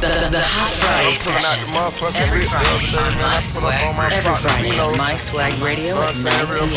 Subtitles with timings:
[0.00, 1.66] The, the, the Hot Friday session.
[2.14, 4.12] Every Friday on My Swag.
[4.12, 6.70] Every Friday on My Swag Radio at 9 p.m.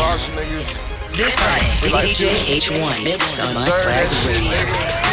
[1.15, 5.04] This Friday, DJ H1 mix on My Swag Radio.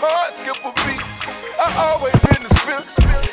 [0.00, 1.02] heart skip a beat.
[1.58, 2.84] I always been the spit.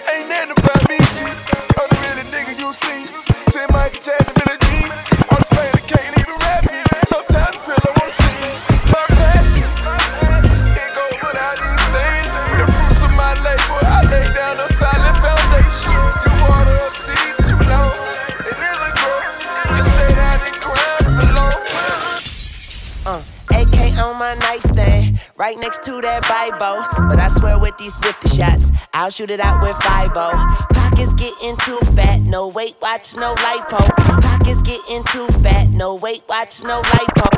[0.07, 1.27] Ain't nothing about me, G.
[1.75, 3.05] I'm the really nigga you see.
[3.51, 4.91] Say Michael Jackson, Billie Jean.
[5.29, 6.22] I'm just playing the KD.
[29.13, 30.31] Shoot it out with Fibo.
[30.33, 30.67] Oh.
[30.73, 33.77] Pockets getting too fat, no weight watch, no lipo.
[34.21, 37.29] Pockets getting too fat, no weight watch, no lipo.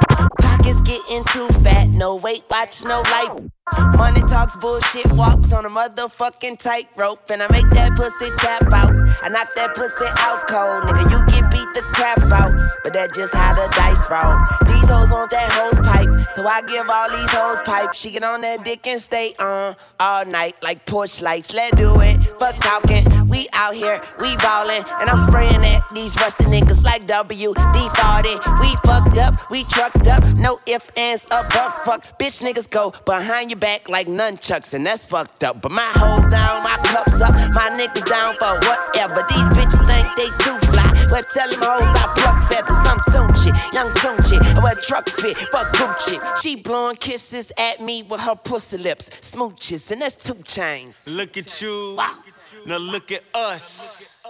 [0.41, 3.54] Pockets getting too fat, no weight watch, no lipo.
[3.97, 8.91] Money talks bullshit, walks on a motherfucking tightrope, and I make that pussy tap out.
[9.23, 11.09] I knock that pussy out cold, nigga.
[11.09, 12.53] You get beat the crap out,
[12.83, 14.37] but that just how the dice roll.
[14.67, 17.93] These hoes want that hose pipe, so I give all these hoes pipe.
[17.93, 21.51] She get on that dick and stay on all night like porch lights.
[21.51, 23.27] Let's do it, fuck talking.
[23.27, 28.29] We out here, we ballin', and I'm spraying at these rusty niggas like WD 40.
[28.61, 32.13] We fucked up, we trucked up, no ifs, ands, or but fucks.
[32.15, 35.61] Bitch niggas go behind your back like nunchucks, and that's fucked up.
[35.61, 39.25] But my hoes down, my cups up, my niggas down for whatever.
[39.29, 42.77] These bitches think they too fly, but tell them hoes I pluck feathers.
[42.83, 46.41] I'm Tunechi, young Tunechi, I wear Truk Fit, fuck Gucci.
[46.41, 51.05] She blowing kisses at me with her pussy lips, smooches, and that's two chains.
[51.07, 52.17] Look at you, wow.
[52.65, 54.23] now look at us.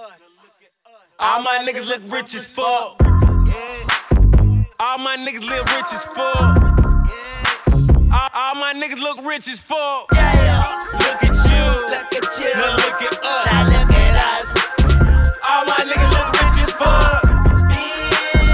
[1.17, 3.01] All my niggas look rich as fuck.
[4.77, 6.64] All my niggas live rich as fuck.
[8.55, 10.07] All, all, my niggas look rich as fuck.
[10.13, 10.79] Yeah.
[10.99, 11.65] Look at you.
[11.91, 12.53] Look at you.
[12.55, 13.45] Now look at us.
[13.51, 14.45] Now look at us.
[15.43, 17.23] All my niggas look rich as fuck.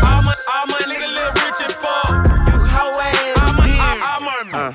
[0.02, 2.10] All my, all my niggas look rich as fuck.
[2.48, 3.38] You hoe ass.
[3.38, 4.74] All my, all, all my, uh.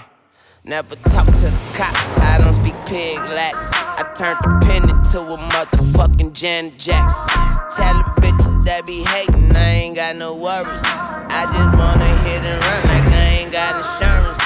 [0.64, 2.12] Never talk to the cops.
[2.18, 3.58] I don't speak pig Latin.
[3.98, 7.32] I turned the pen into a motherfucking Janet Jackson.
[7.72, 10.82] Tell the bitches that be hating, I ain't got no worries.
[10.84, 14.45] I just wanna hit and run like I ain't got insurance ho.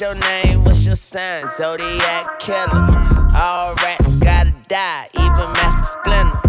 [0.00, 0.64] your name?
[0.64, 1.46] What's your sign?
[1.46, 2.88] Zodiac killer.
[3.36, 6.40] All rats gotta die, even Master Splinter.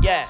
[0.00, 0.22] Yeah.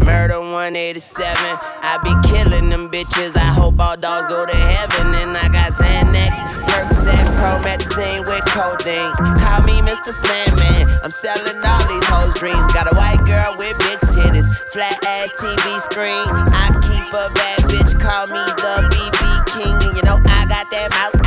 [0.00, 1.04] Murder 187.
[1.28, 3.36] I be killing them bitches.
[3.36, 5.12] I hope all dogs go to heaven.
[5.20, 9.12] And I got Xanax, Percocet, promethazine with codeine.
[9.36, 10.08] Call me Mr.
[10.08, 10.88] Sandman.
[11.04, 12.64] I'm selling all these hoes' dreams.
[12.72, 16.24] Got a white girl with big titties, flat ass TV screen.
[16.52, 17.92] I keep a bad bitch.
[18.00, 19.20] Call me the BB
[19.52, 19.76] King.
[19.88, 21.23] And you know I got that mouth.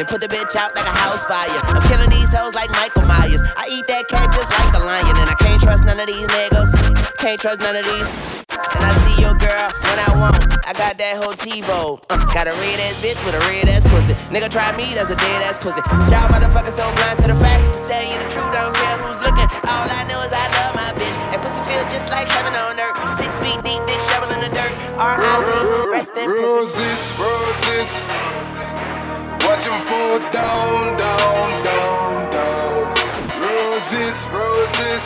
[0.00, 1.60] Then put the bitch out like a house fire.
[1.76, 3.44] I'm killing these hoes like Michael Myers.
[3.52, 5.12] I eat that cat just like a lion.
[5.12, 6.72] And I can't trust none of these niggas.
[7.20, 8.08] Can't trust none of these.
[8.48, 10.40] And I see your girl when I want.
[10.64, 12.00] I got that whole TiVo.
[12.08, 14.16] Uh, got a red ass bitch with a red ass pussy.
[14.32, 15.84] Nigga try me, that's a dead ass pussy.
[15.84, 18.96] Since y'all motherfuckers so blind to the fact, to tell you the truth, don't care
[19.04, 19.52] who's looking.
[19.68, 21.12] All I know is I love my bitch.
[21.28, 22.96] And pussy feel just like heaven on earth.
[23.20, 24.72] Six feet deep, dick shovel in the dirt.
[24.96, 25.92] R.I.P.
[25.92, 26.40] Rest in peace.
[26.40, 28.59] Roses, roses.
[29.60, 32.94] Watch them fall down, down, down, down.
[33.44, 35.04] Roses, roses.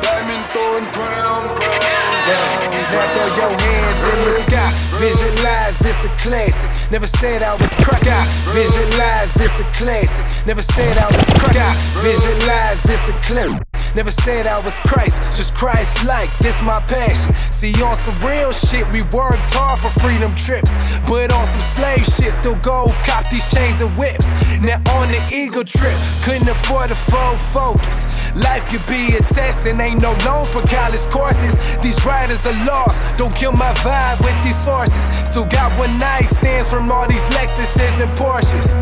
[0.00, 2.70] Diamond throwing crown, crown.
[2.90, 4.72] Now throw your hands in the sky.
[4.96, 6.90] Visualize it's a classic.
[6.90, 8.28] Never said I was crack.
[8.54, 10.46] Visualize it's a classic.
[10.46, 11.76] Never said I was crack.
[12.00, 13.71] Visualize it's a clip.
[13.94, 16.30] Never said I was Christ, just Christ like.
[16.38, 17.34] This my passion.
[17.52, 20.72] See, on some real shit, we worked hard for freedom trips.
[21.00, 24.32] But on some slave shit, still go cop these chains and whips.
[24.60, 28.06] Now on the eagle trip, couldn't afford a full focus.
[28.34, 31.76] Life could be a test, and ain't no loans for college courses.
[31.78, 35.04] These riders are lost, don't kill my vibe with these sources.
[35.28, 38.72] Still got one night stands from all these Lexuses and Porsches.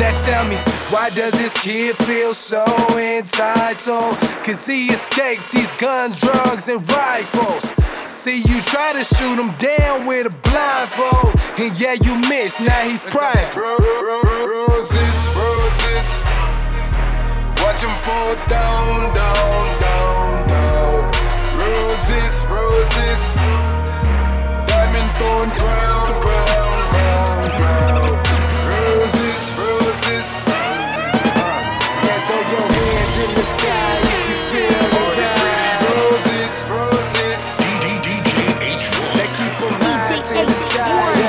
[0.00, 0.56] Now tell me,
[0.88, 2.64] why does this kid feel so
[2.98, 4.16] entitled?
[4.42, 7.74] Cause he escaped these guns, drugs, and rifles.
[8.10, 12.80] See, you try to shoot him down with a blindfold, and yeah, you missed, now
[12.88, 13.54] he's private.
[13.54, 16.06] Ro- ro- ro- Roses, roses.
[17.60, 21.12] Watch them fall down, down, down, down.
[21.60, 23.20] Roses, roses.
[24.66, 28.39] Diamond thorn crown, crown, crown, crown.
[29.60, 31.20] Roses, roses.
[32.04, 35.78] Now throw your hands in the sky if you feel alright.
[35.90, 37.42] Roses, roses.
[39.16, 41.19] They keep 'em high to the sky.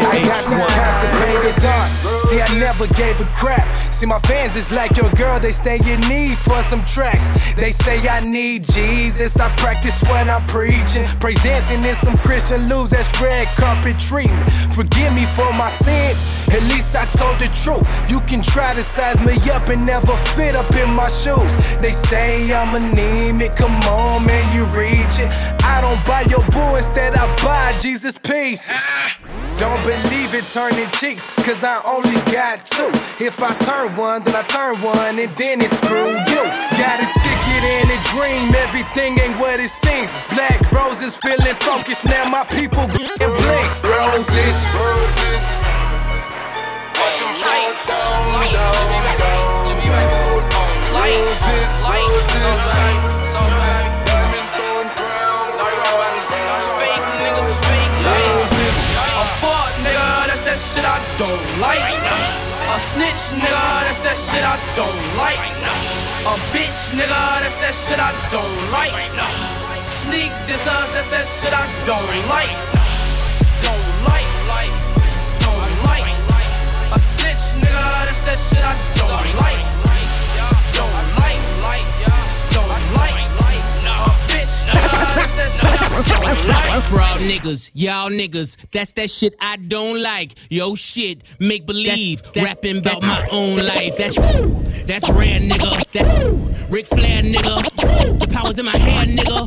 [0.00, 2.28] I got these consecrated thoughts.
[2.28, 3.66] See, I never gave a crap.
[3.92, 7.28] See, my fans is like your girl, they stay in need for some tracks.
[7.54, 9.38] They say I need Jesus.
[9.38, 11.04] I practice what I'm preaching.
[11.18, 14.52] Praise dancing in some Christian lose that's red carpet treatment.
[14.72, 16.24] Forgive me for my sins.
[16.48, 18.10] At least I told the truth.
[18.10, 21.78] You can try to size me up and never fit up in my shoes.
[21.78, 23.52] They say I'm anemic.
[23.56, 25.30] Come on, man, you reach it.
[25.64, 28.88] I don't buy your boo, instead I buy Jesus pieces.
[29.58, 32.90] Don't believe it turning cheeks, cause I only got two.
[33.18, 36.42] If I turn one, then I turn one, and then it's screw you.
[36.78, 40.10] Got a ticket and a dream, everything ain't what it seems.
[40.34, 43.70] Black roses feeling focused, now my people getting blink.
[43.82, 45.59] Roses, Roses.
[62.80, 65.36] Snitch nigga, that's that shit I don't like.
[66.24, 68.92] A bitch nigga, that's that shit I don't like.
[69.84, 72.52] Sneak this up, that's that shit I don't like.
[73.60, 74.74] Don't like, like,
[75.44, 76.08] don't like.
[76.96, 79.60] A snitch nigga, that's that shit I don't like.
[80.72, 81.88] Don't like, like,
[82.48, 83.29] don't like.
[86.90, 90.34] Fraud niggas, y'all niggas, that's that shit I don't like.
[90.50, 93.96] Yo shit, make believe, rapping about my own life.
[93.96, 94.14] That's
[94.84, 95.70] that's rare nigga.
[95.92, 98.18] That Ric Flair nigga.
[98.18, 99.46] The power's in my hair nigga.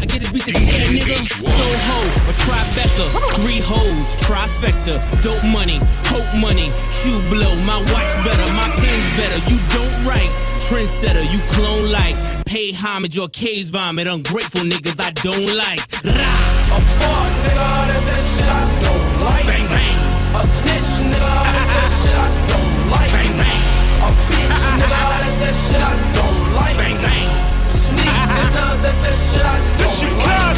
[0.00, 1.28] I get this beat the chair nigga.
[1.28, 3.06] Soho, a trifecta,
[3.44, 5.78] three hoes, trifecta, dope money,
[6.08, 7.54] hope money, shoe blow.
[7.64, 9.38] My watch better, my pen's better.
[9.50, 10.32] You don't write,
[10.68, 12.16] trendsetter, you clone like.
[12.46, 15.82] Pay homage or case vomit, ungrateful niggas I don't like.
[16.04, 16.12] Rah!
[16.14, 19.46] A fuck nigga, that's that shit I don't like.
[19.46, 19.98] Bang bang,
[20.38, 23.10] A snitch nigga, that's that shit I don't like.
[23.12, 23.60] bang bang,
[23.98, 26.76] A bitch nigga, that's that shit I don't like.
[26.78, 27.28] bang bang.
[27.68, 30.48] Sneak that's that shit I don't like.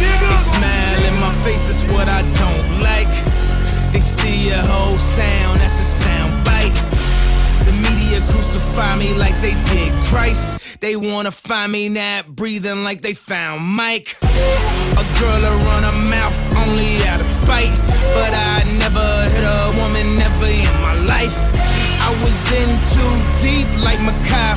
[0.00, 3.12] They smile in my face, is what I don't like.
[3.92, 6.97] They steal your whole sound, that's a sound bite.
[7.68, 10.80] The media crucify me like they did Christ.
[10.80, 14.16] They wanna find me not breathing like they found Mike.
[14.22, 17.76] A girl will run her mouth only out of spite.
[18.16, 21.36] But I never hit a woman, never in my life.
[22.00, 23.12] I was in too
[23.44, 24.56] deep like Makai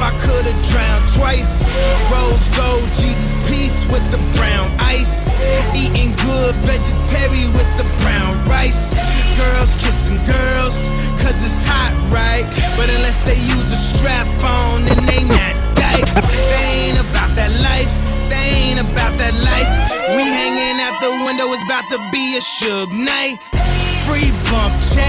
[0.00, 1.64] I could've drowned twice.
[2.10, 5.28] Rose gold, Jesus peace with the brown ice.
[5.74, 8.94] Eating good vegetarian with the brown rice.
[9.36, 10.90] Girls kissing girls,
[11.22, 12.46] cause it's hot, right?
[12.76, 16.14] But unless they use a strap on, then they not dykes.
[16.14, 17.92] They ain't about that life.
[18.30, 19.70] They ain't about that life.
[20.16, 23.38] We hanging out the window, it's about to be a Suge night.
[24.04, 25.00] Free bump J,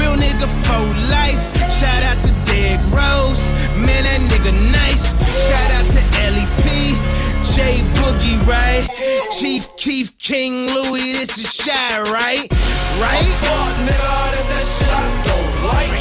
[0.00, 0.80] real nigga for
[1.12, 1.44] life.
[1.78, 5.12] Shout out to Derrick Rose, man, that nigga nice.
[5.46, 6.00] Shout out to
[6.32, 6.96] LEP,
[7.44, 8.88] J Boogie, right?
[9.30, 12.48] Chief Keef King Louie, this is Chi, right?
[12.96, 13.28] Right?
[13.44, 15.92] Fuck, nigga, that's that shit I don't like.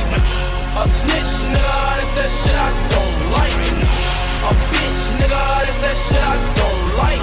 [0.79, 3.51] A snitch, nigga, that's that shit I don't like.
[4.48, 7.19] A bitch, nigga, that's that shit I don't like.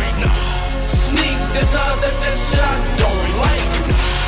[0.88, 4.25] Sneak, that's how, that's that shit I don't like.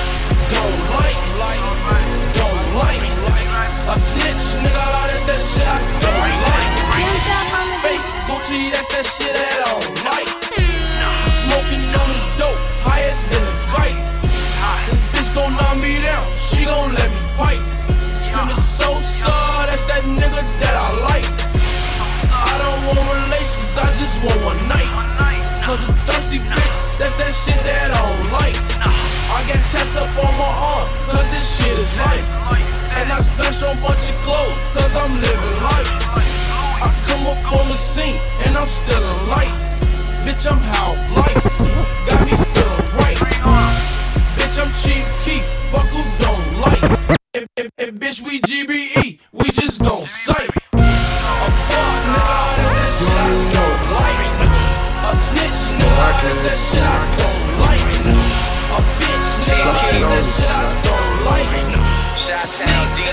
[0.49, 1.21] Don't like,
[2.35, 3.05] don't like.
[3.89, 6.69] A snitch, nigga, that's that shit I don't like.
[7.85, 10.29] Fake Gucci, that's that shit I don't like.
[11.29, 14.01] Smoking on this dope, higher than a kite.
[14.89, 17.65] This bitch gon' knock me down, she gon' let me fight.
[18.13, 21.29] Screaming so sad, that's that nigga that I like.
[22.29, 25.48] I don't want relations, I just want one night.
[25.69, 28.57] Cause a thirsty bitch, that's that shit that I don't like.
[28.81, 32.25] I got tests up on my arm, cause this shit is life.
[32.97, 35.93] And I splash on bunch of clothes, cause I'm living life.
[36.81, 38.17] I come up on the scene,
[38.49, 39.53] and I'm still in light.
[40.25, 41.37] Bitch, I'm how life.
[42.09, 43.21] Got me feeling right.
[44.41, 46.81] Bitch, I'm Chief Keef, fuck who don't like.
[47.37, 50.49] And, and, and bitch, we GBE, we just gon' sight.
[56.23, 57.83] That's that shit I don't like.
[58.71, 61.49] A bitch nigga, that's that shit I don't like.
[62.19, 62.71] Sneak,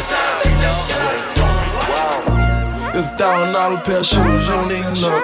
[0.10, 2.96] how, that's that shit I don't like.
[2.96, 5.18] It's thousand dollar pair of shoes, you don't even know.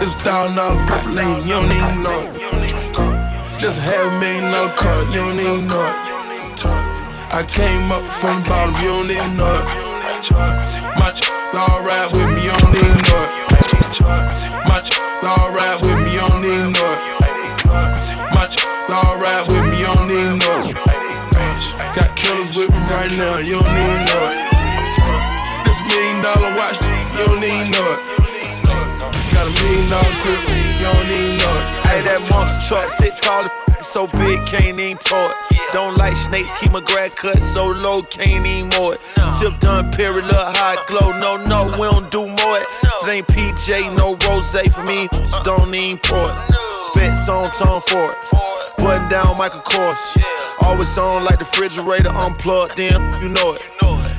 [0.00, 2.42] It's thousand dollar purple lane, you don't even know
[3.78, 5.86] a half million dollar car, you don't even know.
[7.30, 9.62] I came up from the bottom, you don't even know.
[10.98, 13.24] My ride with me, you don't even know.
[14.66, 17.00] My ride with me, you don't know it.
[18.34, 20.76] My ch- all ride with me, you don't know it.
[21.94, 24.38] Got killers with me right now, you don't know it.
[25.64, 26.78] This million dollar watch,
[27.14, 28.00] you don't know it.
[29.32, 31.06] Got a million dollar crib, you don't
[31.38, 31.66] know it.
[31.86, 33.16] Hey, that monster truck sit
[33.82, 34.98] so big, can't even
[35.30, 35.36] it.
[35.72, 39.00] Don't like snakes, keep my grad cut so low, can't even it.
[39.30, 41.12] Sip done, period, look hot glow.
[41.12, 42.66] No, no, we don't do more it.
[43.08, 46.62] Ain't PJ, no rose for me, so don't even pour it.
[47.16, 48.16] Song tone for it.
[48.78, 50.16] Button down Michael Kors.
[50.60, 53.62] Always on like the refrigerator unplugged, then you know it.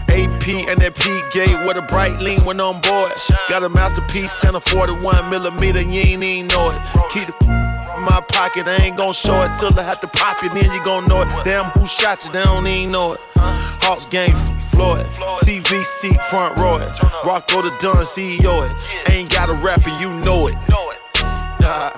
[0.10, 3.12] AP and that P gate with a bright lean when on board.
[3.50, 6.80] Got a masterpiece and a 41 millimeter, you ain't even know it.
[7.10, 7.63] Keep the
[8.04, 10.84] my pocket, I ain't gon' show it till I have to pop it, then you
[10.84, 11.30] gon' know it.
[11.44, 12.32] Damn, who shot you?
[12.32, 13.20] They don't even know it.
[13.36, 14.36] Hawks game,
[14.72, 15.06] Floyd,
[15.44, 16.88] TV seat, front row it.
[17.24, 19.12] Rocko the Don, CEO it.
[19.12, 20.56] Ain't got a rapper, you know it.
[21.60, 21.92] Nah.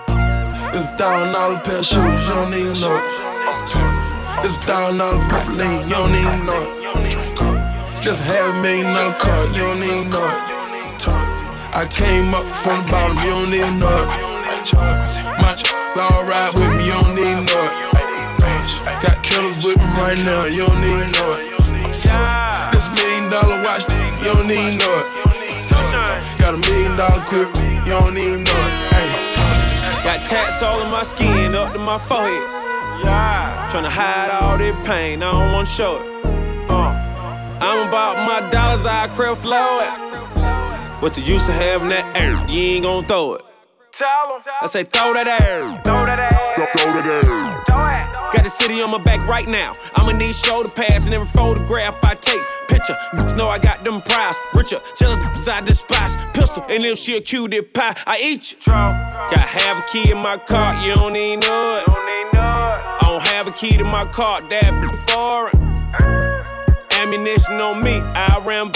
[0.75, 3.03] It's a thousand dollar pair of shoes, you don't even know it.
[4.43, 8.01] It's a thousand dollar purple lane, you don't even know it.
[8.01, 11.07] Just half million dollar car, you don't even know it.
[11.73, 14.34] I came up from the bottom, you don't even know it.
[14.73, 19.01] My ch- all ride with me, you don't even know it.
[19.01, 22.71] Got killers with me right now, you don't even know it.
[22.73, 23.83] This million dollar watch,
[24.19, 25.69] you don't even know it.
[26.39, 27.49] Got a million dollar crib,
[27.85, 28.73] you don't even know it.
[30.03, 32.41] Got tats all in my skin, up to my forehead.
[33.69, 36.25] Tryna hide all this pain, I don't wanna show it.
[36.69, 37.01] Uh.
[37.61, 41.01] I'm about my dollars, I crib flow it.
[41.01, 42.33] What's the use of having that air?
[42.49, 43.45] You ain't gon' throw it.
[43.97, 45.61] I say throw that air.
[45.83, 46.65] Throw that air.
[48.33, 49.73] Got the city on my back right now.
[49.95, 52.41] I'ma need shoulder pads and every photograph I take.
[52.67, 52.95] Picture,
[53.37, 54.35] know I got them prize.
[54.53, 56.13] Richer, jealous, I despise.
[56.33, 58.57] Pistol, and if she a cutie pie, I eat you.
[58.65, 61.89] Got half a key in my car, you don't even know it.
[62.35, 65.55] I don't have a key to my car, that be foreign.
[66.99, 68.71] Ammunition on me, I ran.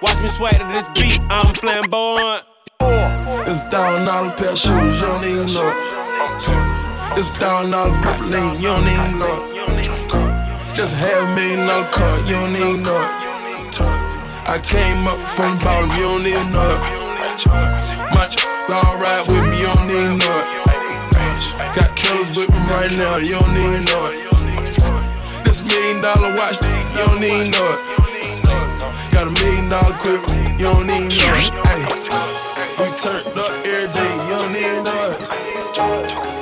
[0.00, 2.53] Watch me sway to this beat, I'm flamboyant.
[2.88, 5.76] It's a thousand dollar pair of shoes, you don't even know it.
[7.16, 9.84] It's a thousand dollar purple lane, you don't even know it.
[10.74, 13.80] Just a half million dollar car, you don't even know it.
[14.46, 16.80] I came up from the bottom, you don't even know it.
[18.12, 20.64] My ch- all ride with me, you don't even know it.
[21.74, 25.44] Got killers with me right now, you don't even know it.
[25.44, 28.03] This million dollar watch, you don't even know it.
[29.14, 30.26] Got a million dollar crib,
[30.58, 31.46] you don't even know it.
[31.70, 31.86] Ay.
[32.80, 35.22] We turned up every day, you don't even know it.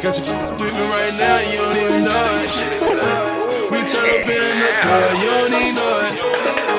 [0.00, 3.70] Got you with me right now, you don't even know it.
[3.70, 6.71] We turn up in the club, you don't even know it.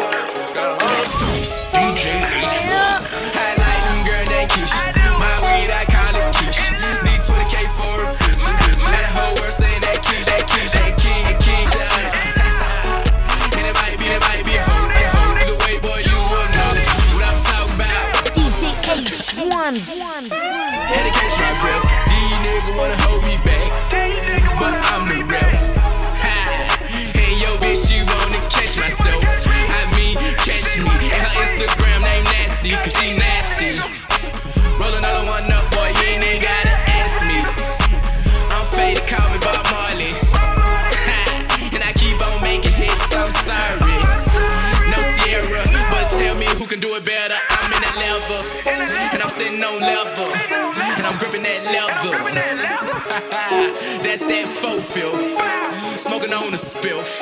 [54.14, 55.98] That's that faux filth.
[56.00, 57.18] Smoking on a spiff.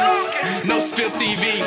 [0.68, 1.64] No spill TV.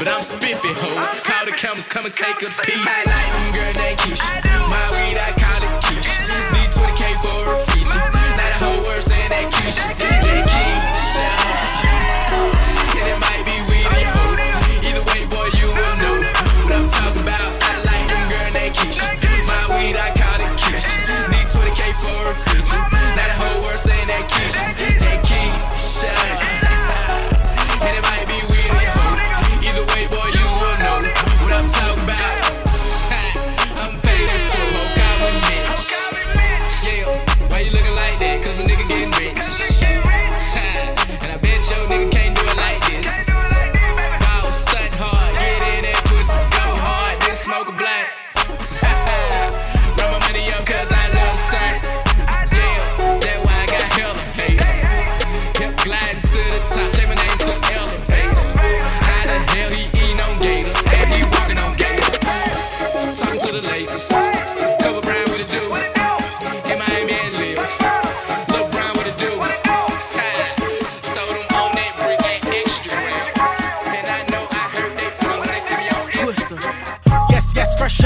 [0.00, 0.90] But I'm spiffy, ho.
[1.22, 2.74] Call the cameras, come and take a peek.
[2.74, 4.34] I like them girl named Keisha.
[4.66, 6.26] My weed, I call it Keisha.
[6.58, 8.02] Need 20k for a feature.
[8.34, 9.96] Now the whole world saying that Keisha.
[9.98, 11.81] That Keisha.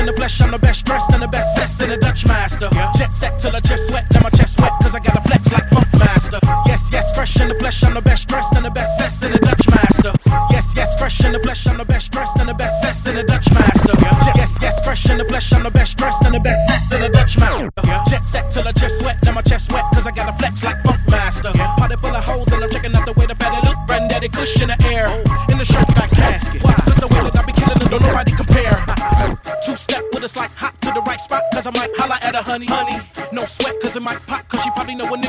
[0.07, 2.69] In the flesh, I'm the best dressed and the best sex in the Dutch master.
[2.97, 5.51] Jet set till I just sweat, now my chest wet, cause I got a flex
[5.53, 6.39] like Funk Master.
[6.67, 9.33] Yes, yes, fresh in the flesh, I'm the best dressed and the best sex in
[9.33, 10.13] the Dutch master.
[10.51, 13.17] Yes, yes, fresh in the flesh, I'm the best dressed and the best sex in
[13.17, 13.95] the Dutch master.
[14.39, 17.01] Yes, yes, fresh in the flesh, I'm the best dressed and the best sex in
[17.03, 17.71] the Dutch master.
[18.09, 18.96] Jet set till I just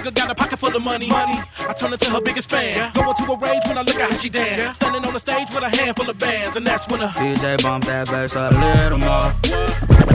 [0.08, 1.08] nigga got a pocket full of money.
[1.08, 2.91] Money, I turn into her biggest fan.
[2.93, 4.78] Going to a rage when I look at how she dance.
[4.78, 7.86] Standing on the stage with a handful of bands, and that's when a DJ bump
[7.86, 9.34] that bass up a little more,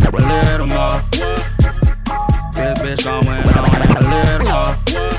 [0.05, 1.03] a little more.
[2.53, 5.12] This bitch gon' win on a little more.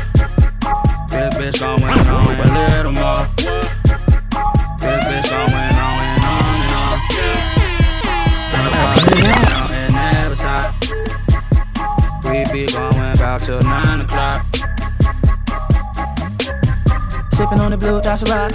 [17.43, 18.51] Sipping on the blue, that's a rock.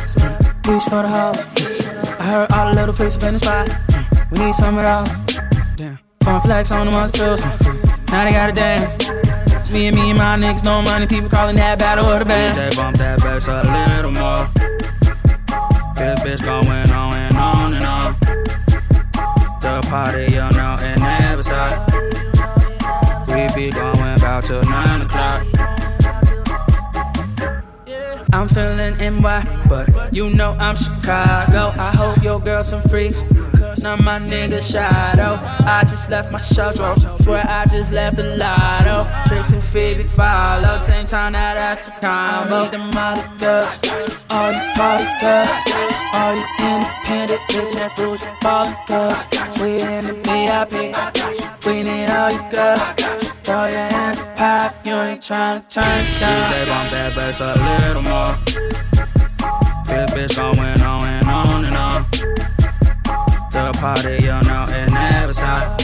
[0.66, 1.44] Reach for the house.
[2.18, 3.68] I heard all the little freaks up in the spot.
[4.30, 5.40] We need some of those.
[5.76, 5.98] Damn.
[6.22, 7.42] Fun flex on the monster tools.
[8.10, 9.70] Now they gotta dance.
[9.72, 11.06] Me and me and my niggas, no money.
[11.06, 12.56] People calling that battle of the band.
[12.56, 14.48] They bump that bass a little more.
[15.94, 18.16] This bitch going on and on and on.
[19.60, 21.92] The party, you know, it never stop.
[23.28, 25.57] We be going about till nine o'clock.
[28.48, 31.72] I'm feeling NY, but you know I'm Chicago.
[31.78, 33.22] I hope your girl some freaks,
[33.58, 35.38] cause now my nigga shadow.
[35.66, 36.72] I just left my show,
[37.18, 39.06] swear I just left the lotto.
[39.28, 42.54] Tricks and Phoebe follow, same time that that's a combo.
[42.54, 43.80] I need them all the girls,
[44.30, 45.50] all you party girls,
[46.14, 49.26] all you independent bitch ass bougie ballin' girls.
[49.60, 50.72] We in the VIP,
[51.66, 52.80] we need all you girls.
[53.42, 54.07] Throw your hands
[54.40, 56.52] if you ain't tryna turn it down.
[56.52, 58.34] DJ bump that bass a little more.
[59.84, 62.06] This bitch going on and on and on.
[63.50, 65.80] The party, you know, it never stop.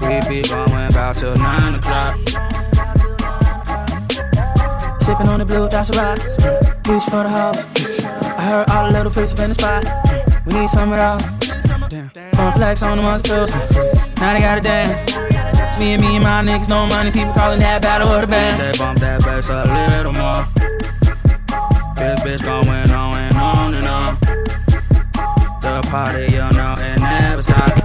[0.00, 2.16] We be going about till nine o'clock.
[5.00, 6.18] Sipping on the blue, that's a rock.
[6.86, 7.64] Reach for the house.
[8.22, 9.84] I heard all the little freaks up in the spot.
[10.46, 11.90] We need some of those.
[11.90, 12.52] Damn.
[12.52, 13.50] Flex on the monster tools.
[14.20, 15.29] Now they gotta dance.
[15.80, 17.10] Me and me and my niggas, no money.
[17.10, 18.60] People calling that battle of the band.
[18.60, 20.44] They bump that bass a little more.
[21.96, 24.18] This bitch going on and on and on.
[25.62, 27.79] The party, you know, it never stop.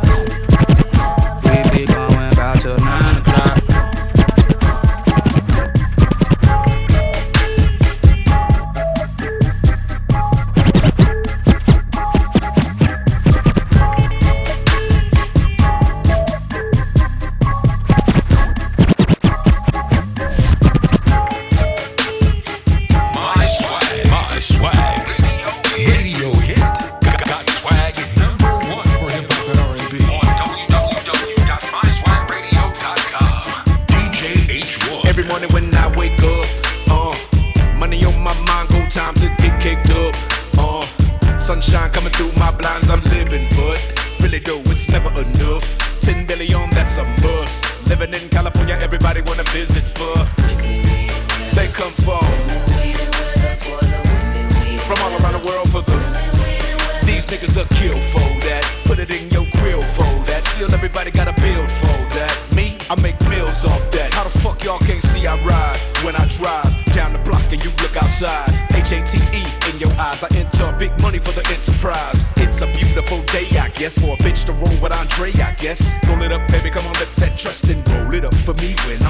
[68.22, 68.66] And outside?
[68.76, 70.24] H A T E in your eyes.
[70.24, 72.24] I enter big money for the enterprise.
[72.38, 75.94] It's a beautiful day, I guess, for a bitch to roll with Andre, I guess.
[76.08, 78.76] Roll it up, baby, come on, lift that trust and roll it up for me
[78.86, 79.02] when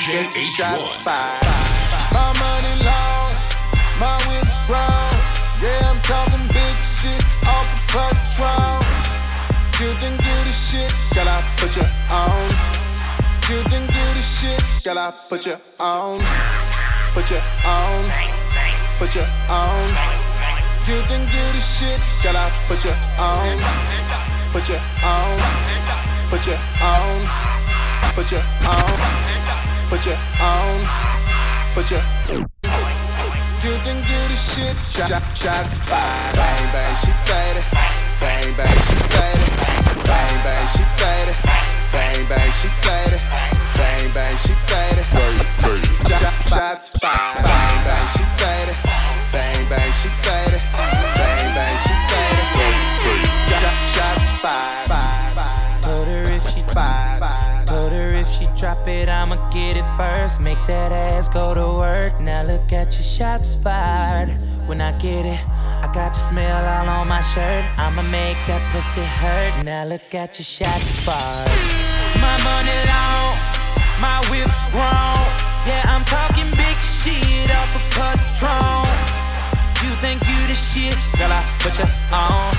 [0.00, 1.44] shots fired.
[2.12, 3.32] My money long,
[4.00, 5.12] my whip's grown.
[5.60, 8.80] Yeah, I'm talking big shit off a Patron.
[9.80, 12.48] You the shit, girl, I put you on.
[13.48, 16.20] You the shit, girl, I put you on.
[17.12, 18.04] Put you on.
[18.98, 19.88] Put you on.
[20.86, 23.58] You think you the shit, girl, I put you on.
[24.52, 25.40] Put you on.
[26.30, 27.20] Put you on.
[28.14, 28.50] Put you on.
[29.00, 29.29] Put you on.
[29.90, 31.98] Put you.
[33.60, 36.34] You think you the shit, shot, shots fired.
[36.36, 37.64] Bang bang, she faded.
[38.22, 39.50] Bang bang, she faded.
[40.06, 41.36] Bang bang, she faded.
[41.90, 43.20] Bang bang, she faded.
[43.74, 45.06] Bang bang, she faded.
[46.06, 47.42] Shot- Shots fired.
[47.42, 48.76] Bang bang, she faded.
[49.34, 50.62] Bang bang, she faded.
[50.70, 52.46] Bang bang, she faded.
[53.58, 55.82] Shot- Shots fired.
[55.82, 57.09] Told her if she Told her if she
[58.60, 60.38] drop it, I'ma get it first.
[60.38, 62.20] Make that ass go to work.
[62.20, 64.28] Now look at your shots fired.
[64.68, 65.40] When I get it,
[65.80, 67.64] I got your smell all on my shirt.
[67.78, 69.64] I'ma make that pussy hurt.
[69.64, 71.48] Now look at your shots fired.
[72.20, 73.32] My money long,
[73.96, 75.24] my whip's grown.
[75.64, 78.84] Yeah, I'm talking big shit off a patron.
[79.80, 81.32] You think you the shit, girl?
[81.32, 82.52] I put you on.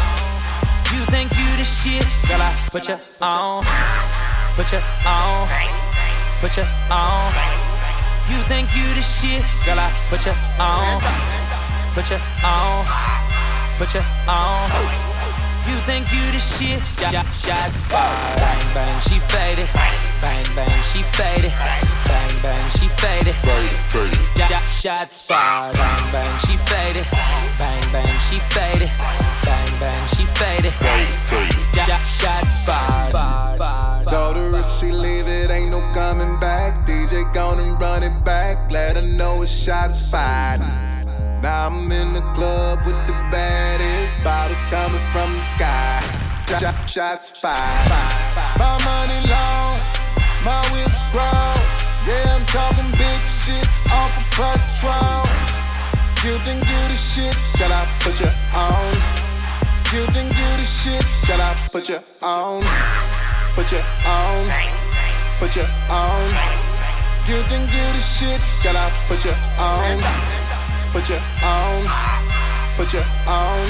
[0.97, 2.41] You think you the shit, girl?
[2.41, 3.63] I put you on.
[4.57, 5.80] Put you on.
[6.41, 7.31] Put you on.
[8.27, 9.77] You think you the shit, girl?
[9.77, 10.99] I put you on.
[11.93, 12.85] Put you on.
[13.77, 14.67] Put you on.
[15.69, 16.81] You think you the shit?
[16.99, 18.37] Yeah, shots fired.
[18.37, 19.69] Bang bang, she faded.
[20.21, 21.51] Bang bang, she faded.
[22.07, 23.35] Bang bang, she faded.
[24.37, 25.75] Yeah, yeah, shots fired.
[25.75, 27.05] Bang bang, she faded.
[27.57, 28.89] Bang bang, she faded.
[29.43, 30.73] Bang bang, she faded.
[31.73, 34.07] Yeah, yeah, shots fired.
[34.07, 36.85] Told her if she leave it, ain't no coming back.
[36.85, 38.71] DJ gone and run it back.
[38.71, 40.61] Let her know it's shots fired.
[41.41, 44.23] Now I'm in the club with the baddest.
[44.23, 46.03] Bottles coming from the sky.
[46.85, 47.89] Shots fired.
[48.59, 49.79] My money long,
[50.43, 51.53] my whips grow.
[52.07, 55.25] Yeah, I'm talking big shit off of patrol.
[56.21, 58.91] Good and good shit that I put you on.
[59.91, 62.63] Good and good shit that I put you on.
[63.55, 64.41] Put you on.
[65.39, 66.25] Put you on.
[67.27, 71.87] Good and good shit that I put you on put you on,
[72.75, 73.67] put you on.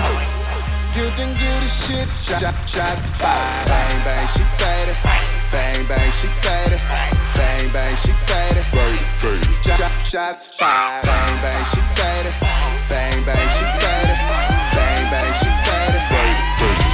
[0.95, 3.67] Good and as shit, shots fired.
[3.67, 5.40] Bang bang, she faded.
[5.51, 6.79] Bang bang, she faded.
[7.35, 8.65] Bang bang, she faded.
[10.05, 11.05] Shots fired.
[11.05, 12.33] Bang bang, she faded.
[12.87, 13.80] Bang bang, she faded.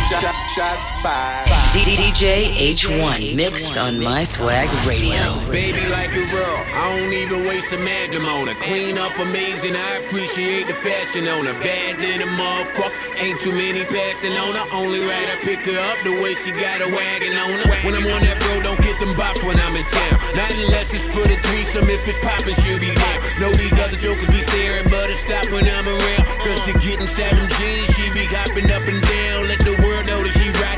[0.08, 1.52] Shots fired.
[1.76, 5.36] DJ H1 mix on My Swag Radio.
[5.52, 8.56] Baby like a girl, I don't even waste a magnum on her.
[8.56, 11.54] Clean up amazing, I appreciate the fashion on her.
[11.60, 14.65] Bad than a motherfucker, ain't too many passing on her.
[14.72, 17.67] Only right I pick her up the way she got a wagon on her.
[17.84, 20.15] When I'm on that road, don't get them bops when I'm in town.
[20.39, 23.20] Not unless it's for the threesome, if it's poppin', she'll be down.
[23.43, 26.24] Know these other jokers be staring, but it stop when I'm around.
[26.48, 29.52] Cause to get inside them jeans, she be hopping up and down.
[29.52, 29.60] Let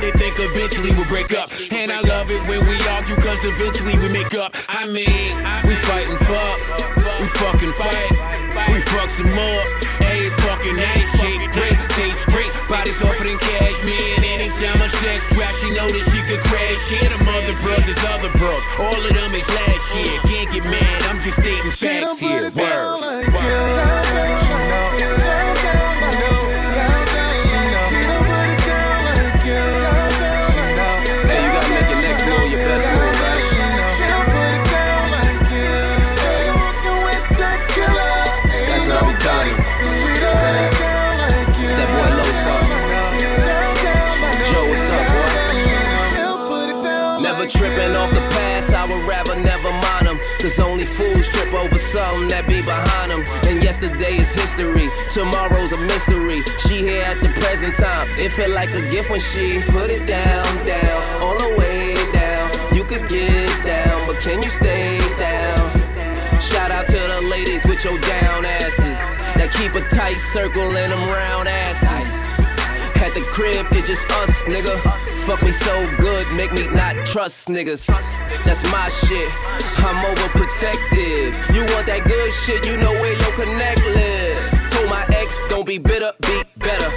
[0.02, 1.50] they think eventually we'll break up.
[1.72, 4.56] And I love it when we argue, cause eventually we make up.
[4.68, 5.36] I mean,
[5.68, 6.60] we fight and fuck,
[7.20, 8.12] we fucking fight,
[8.72, 9.64] we fuck some more.
[10.00, 14.16] Hey, fucking night, shit great, tastes great, body softer than cashmere.
[14.24, 16.92] Anytime a sex drop, she know that she could crash.
[16.92, 20.20] Yeah, the mother bros is other bros, all of them is last year.
[20.24, 22.50] Can't get mad, I'm just stating facts here.
[22.52, 23.28] Word.
[23.34, 25.49] Word.
[50.50, 53.22] Cause only fools trip over something that be behind them.
[53.46, 56.42] And yesterday is history, tomorrow's a mystery.
[56.66, 60.08] She here at the present time, it felt like a gift when she put it
[60.10, 62.50] down, down, on the way down.
[62.74, 65.70] You could get down, but can you stay down?
[66.42, 68.98] Shout out to the ladies with your down asses
[69.38, 71.99] that keep a tight circle in them round asses.
[73.02, 74.76] At the crib, it's just us, nigga.
[75.26, 77.88] Fuck me so good, make me not trust niggas.
[78.44, 79.30] That's my shit.
[79.80, 81.34] I'm overprotective.
[81.56, 84.70] You want that good shit, you know where your connect live.
[84.72, 86.92] Told my ex, don't be bitter, be better.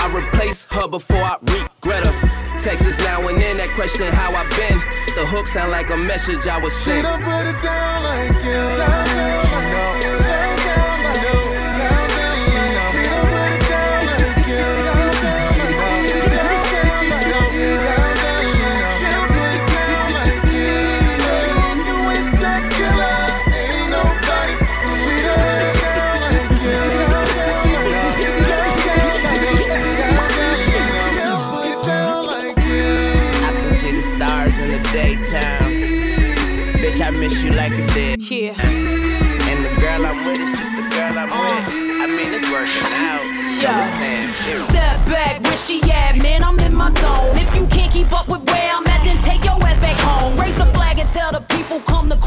[0.00, 2.30] I replace her before I regret her.
[2.60, 4.78] Texas now and then, that question how I been.
[5.16, 6.98] The hook sound like a message I was sent.
[6.98, 8.52] She don't put it down like you.
[8.52, 10.29] Down, down, miss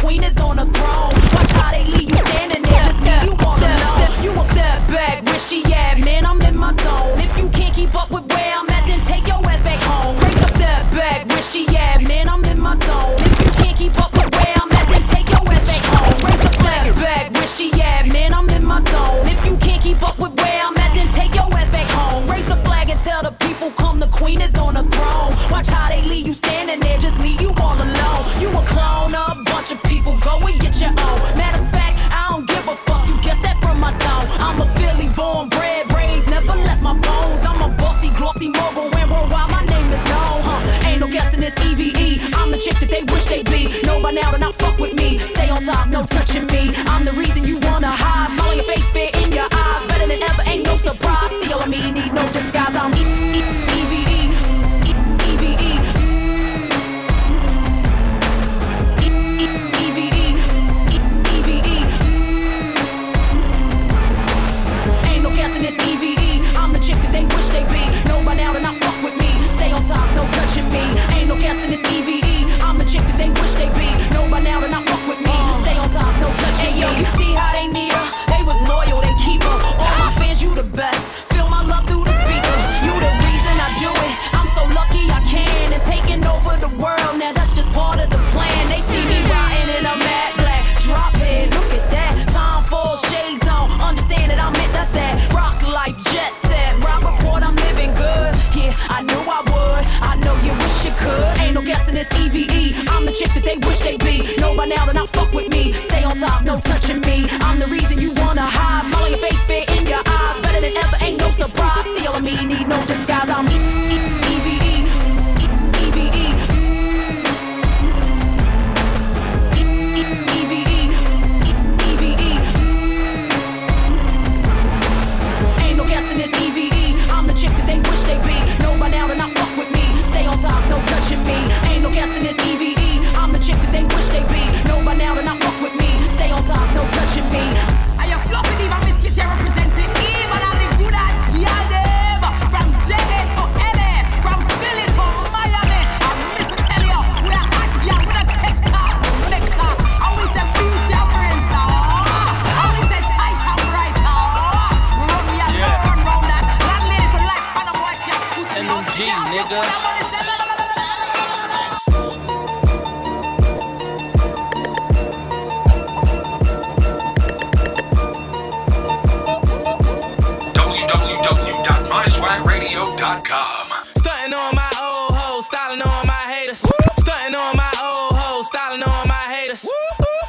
[0.04, 1.23] queen is on the throne.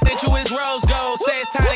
[0.05, 1.73] Think you is rose gold, say it's time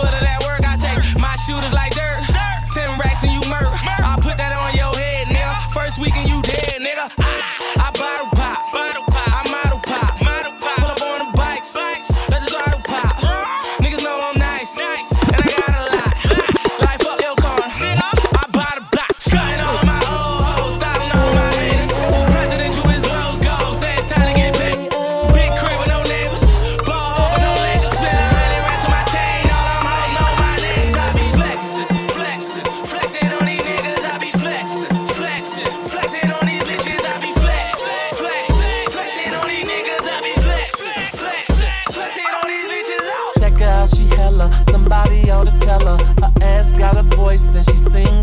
[0.00, 2.29] foot of that work, I say my shooters like dirt.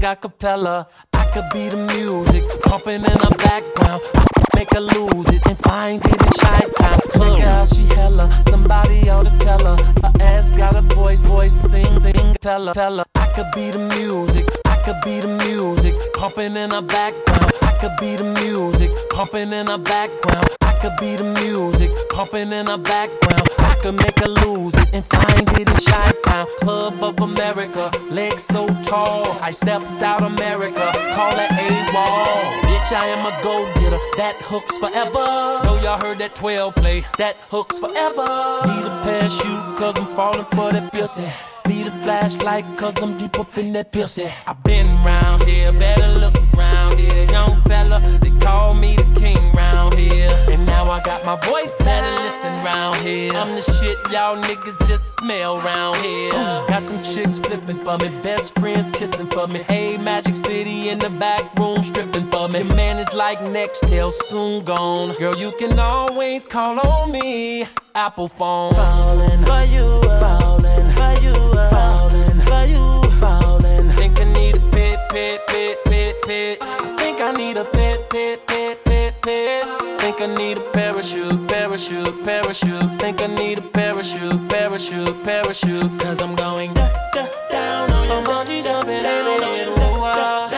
[0.07, 0.87] Sing a cappella.
[1.13, 4.01] I could be the music pumping in the background.
[4.15, 7.67] I could make her lose it and find it in Chi Town Club.
[7.67, 8.43] She hella.
[8.49, 9.77] Somebody ought to tell her.
[10.03, 13.05] Her ass got a voice, voice sing, sing, fella, fella.
[13.15, 14.66] I could be the music.
[14.87, 17.51] I could be the music pumping in the background.
[17.61, 20.47] I could be the music pumping in the background.
[20.61, 23.49] I could be the music pumping in the background.
[23.59, 27.91] I could make a lose it and find it in Chi Town Club of America.
[28.09, 30.93] Legs so tall, I stepped out America.
[31.11, 32.25] Call that a wall.
[32.63, 33.99] Bitch, I am a go getter.
[34.15, 35.65] That hooks forever.
[35.65, 37.03] Know y'all heard that 12 play.
[37.17, 38.23] That hooks forever.
[38.63, 41.27] Need a parachute, cause I'm falling for that pussy.
[41.67, 44.29] Need a flashlight, cause I'm deep up in that pussy.
[44.45, 47.25] i been round here, better look around here.
[47.29, 50.31] Young fella, they call me the king round here.
[50.49, 53.33] And now I got my voice, better listen round here.
[53.33, 56.31] I'm the shit y'all niggas just smell round here.
[56.69, 59.59] Got them chicks flipping for me, best friends kissing for me.
[59.63, 62.59] Hey, Magic City in the back room stripping for me.
[62.59, 65.13] Your Man is like Nextel, soon gone.
[65.19, 67.67] Girl, you can always call on me.
[67.97, 68.75] Apple phone.
[68.75, 71.33] Falling for you, falling for you,
[71.67, 73.89] falling for you, falling.
[73.93, 76.59] Think I need a pit, pit, pit, pit, pit.
[76.99, 79.65] Think I need a pit, pit, pit, pit, pit.
[79.99, 82.99] Think I need a parachute, parachute, parachute.
[82.99, 85.99] Think I need a parachute, parachute, parachute.
[85.99, 88.13] Cause I'm going da, da, down on you.
[88.13, 90.56] I'm bungee jumping down on you.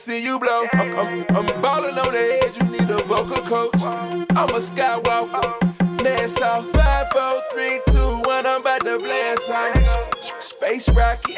[0.00, 0.66] See you blow.
[0.72, 2.56] I'm, I'm, I'm balling on the edge.
[2.56, 3.82] You need a vocal coach.
[3.82, 5.58] I'm a skywalker.
[5.98, 8.46] NASA, five, four, three, two, one.
[8.46, 10.42] I'm about to blast out.
[10.42, 11.36] Space rocket,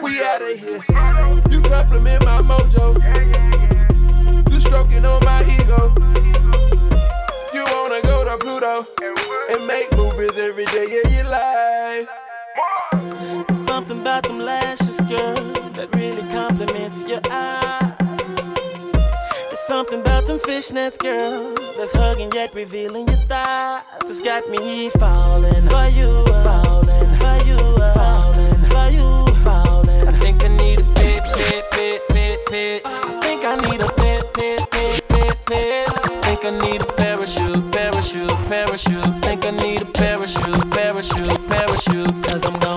[0.00, 0.84] we out of here.
[1.50, 2.94] You compliment my mojo.
[4.48, 5.92] You stroking on my ego.
[7.52, 8.86] You wanna go to Pluto
[9.50, 12.08] and make movies every day of your life.
[13.66, 15.34] Something about them lashes, girl,
[15.72, 17.63] that really compliments your eyes.
[19.74, 23.82] Something about them fishnets, girl, that's hugging yet revealing your thighs.
[24.04, 27.58] It's got me falling for you, falling for you,
[27.92, 28.72] falling.
[28.76, 30.06] are you falling?
[30.06, 32.82] I think I need a pit, pit, pit, pit, pit.
[32.84, 35.90] I think I need a pit, pit, pit, pit, pit.
[35.92, 39.24] I think I need a parachute, parachute, parachute.
[39.24, 42.22] Think I need a parachute, parachute, parachute.
[42.22, 42.73] Cause I'm going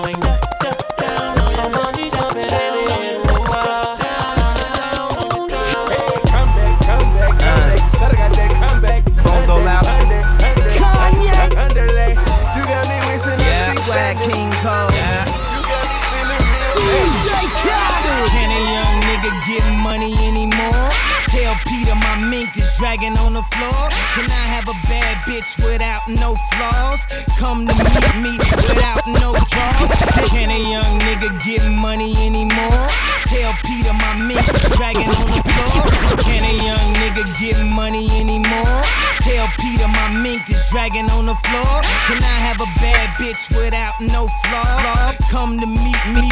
[25.28, 27.04] bitch without no flaws?
[27.38, 28.32] Come to meet me
[28.64, 29.92] without no draws.
[30.32, 32.88] Can a young nigga get money anymore?
[33.28, 35.84] Tell Peter my mink is dragging on the floor.
[36.24, 38.80] Can a young nigga get money anymore?
[39.20, 41.74] Tell Peter my mink is dragging on the floor.
[42.08, 45.12] Can I have a bad bitch without no flaw?
[45.30, 46.27] Come to meet me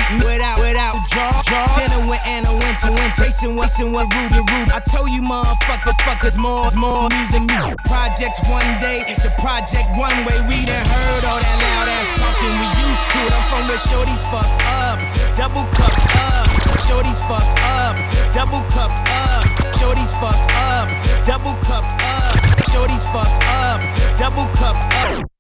[3.47, 3.57] Winter.
[3.57, 4.73] Tasting wasting what Ruby Ruby.
[4.73, 7.75] I told you motherfucker fuckers more more music me.
[7.85, 10.39] Projects one day, the project one way.
[10.49, 12.55] We done heard all that loud ass talking.
[12.59, 13.33] We used to it.
[13.33, 14.99] I'm from where shorty's fucked up,
[15.37, 16.47] double cupped up.
[16.87, 17.97] Shorty's fucked up,
[18.35, 19.45] double cupped up.
[19.79, 20.89] Shorty's fucked up,
[21.27, 22.35] double cupped up.
[22.71, 23.81] Shorty's fucked up,
[24.19, 25.36] double cupped up.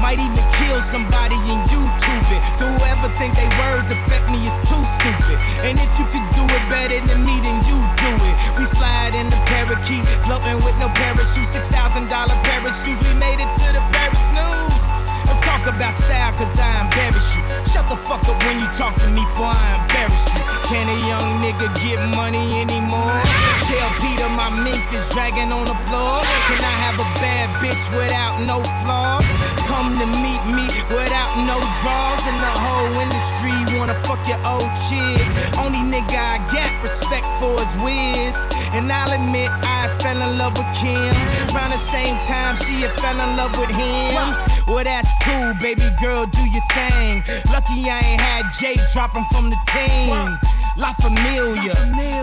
[0.00, 2.42] Might even kill somebody in YouTube it.
[2.56, 5.36] So whoever think they words affect me is too stupid.
[5.66, 8.36] And if you could do it better than me, then you do it.
[8.56, 11.46] We fly in the parakeet, floating with no parachute.
[11.46, 13.02] Six thousand dollar parachutes.
[13.04, 14.80] We made it to the Paris news.
[15.26, 17.42] Don't talk about style, cause I embarrass you.
[17.68, 20.59] Shut the fuck up when you talk to me, for I embarrass you.
[20.70, 23.18] Can a young nigga get money anymore?
[23.66, 26.22] Tell Peter my mink is dragging on the floor.
[26.46, 29.26] Can I have a bad bitch without no flaws?
[29.66, 32.22] Come to meet me without no draws.
[32.22, 33.50] And the whole industry
[33.82, 35.18] wanna fuck your old chick.
[35.58, 38.38] Only nigga I got respect for is Wiz.
[38.70, 41.10] And I'll admit I fell in love with Kim.
[41.50, 44.22] Around the same time she had fell in love with him.
[44.70, 47.26] Well, that's cool, baby girl, do your thing.
[47.50, 50.38] Lucky I ain't had Jay dropping from the team.
[50.76, 51.74] La Familia,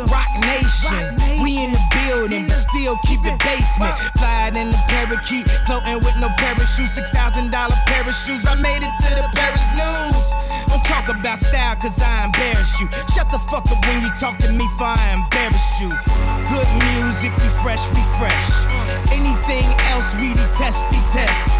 [0.07, 1.15] Roc Nation.
[1.43, 3.95] We in the building, but still keep it basement.
[4.17, 6.89] Flying in the parakeet, floating with no parachute.
[6.89, 7.75] Six thousand dollar
[8.25, 8.43] shoes.
[8.47, 10.17] I made it to the Paris news.
[10.67, 12.87] Don't talk about style, cause I embarrass you.
[13.13, 15.89] Shut the fuck up when you talk to me, for I embarrass you.
[16.51, 18.47] Good music, we fresh, we fresh.
[19.11, 21.51] Anything else, we detest, detest.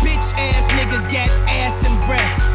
[0.00, 2.48] Bitch ass niggas got ass and breasts.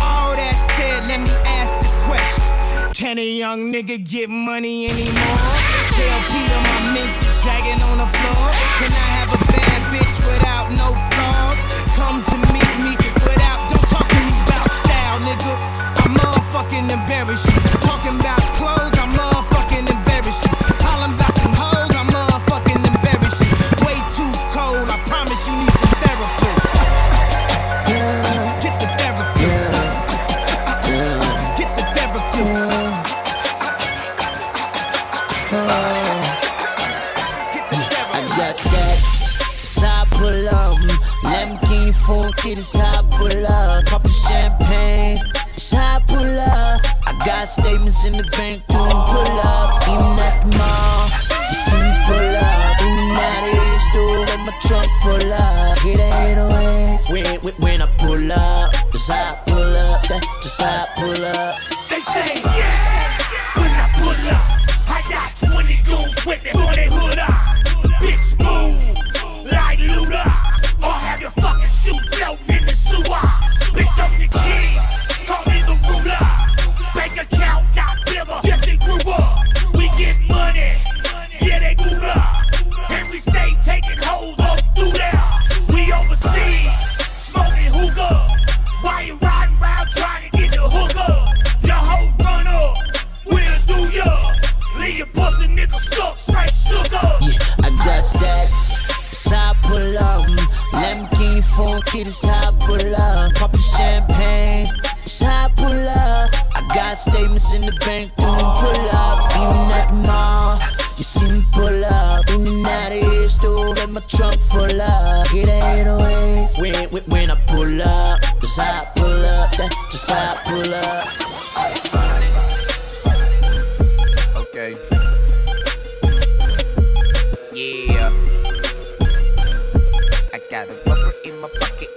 [0.00, 2.61] All that said, let me ask this question.
[2.94, 5.38] Can a young nigga get money anymore?
[5.96, 8.31] Tell Peter my mink is dragging on the floor.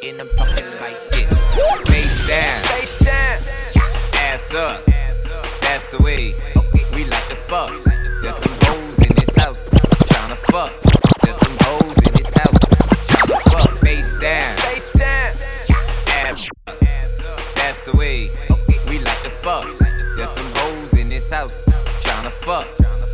[0.05, 1.33] In my pocket and I'm talking like this.
[1.87, 2.63] Face down.
[2.63, 3.37] Face down.
[4.21, 4.85] Ass up,
[5.61, 6.35] that's the way
[6.93, 7.71] we like to fuck.
[8.21, 10.73] There's some hoes in this house tryna fuck.
[11.23, 12.59] There's some hoes in this house
[13.09, 13.79] tryna fuck.
[13.79, 15.33] Face down, Face down.
[16.11, 18.29] ass up, that's the way
[18.87, 19.65] we like to fuck.
[20.17, 21.65] There's some hoes in this house
[22.01, 22.67] tryna fuck.